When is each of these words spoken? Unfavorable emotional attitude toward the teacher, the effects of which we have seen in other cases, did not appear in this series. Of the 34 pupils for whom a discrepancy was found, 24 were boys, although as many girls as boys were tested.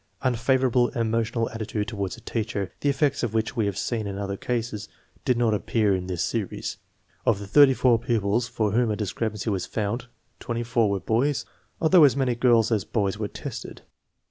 Unfavorable 0.23 0.87
emotional 0.97 1.47
attitude 1.51 1.87
toward 1.89 2.11
the 2.13 2.21
teacher, 2.21 2.71
the 2.79 2.89
effects 2.89 3.21
of 3.21 3.35
which 3.35 3.55
we 3.55 3.67
have 3.67 3.77
seen 3.77 4.07
in 4.07 4.17
other 4.17 4.35
cases, 4.35 4.89
did 5.25 5.37
not 5.37 5.53
appear 5.53 5.93
in 5.93 6.07
this 6.07 6.23
series. 6.23 6.77
Of 7.23 7.37
the 7.37 7.45
34 7.45 7.99
pupils 7.99 8.47
for 8.47 8.71
whom 8.71 8.89
a 8.89 8.95
discrepancy 8.95 9.51
was 9.51 9.67
found, 9.67 10.07
24 10.39 10.89
were 10.89 10.99
boys, 10.99 11.45
although 11.79 12.03
as 12.03 12.17
many 12.17 12.33
girls 12.33 12.71
as 12.71 12.83
boys 12.83 13.19
were 13.19 13.27
tested. 13.27 13.83